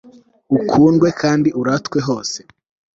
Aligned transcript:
ukundwe 0.57 1.07
kandi 1.21 1.49
uratwe 1.61 1.97
hose 2.07 2.39